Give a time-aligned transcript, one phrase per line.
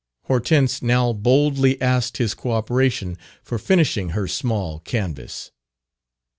[0.23, 5.51] Hortense now boldly asked his cooperation for finishing her small canvas.